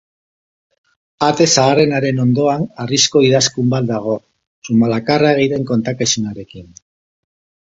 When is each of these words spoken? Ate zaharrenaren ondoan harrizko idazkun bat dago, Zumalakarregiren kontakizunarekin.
Ate 1.25 1.45
zaharrenaren 1.55 2.21
ondoan 2.23 2.65
harrizko 2.85 3.23
idazkun 3.27 3.69
bat 3.75 3.87
dago, 3.91 4.17
Zumalakarregiren 4.69 5.69
kontakizunarekin. 5.75 6.75